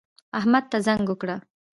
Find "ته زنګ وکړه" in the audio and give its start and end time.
0.71-1.35